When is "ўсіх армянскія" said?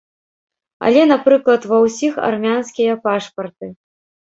1.85-3.01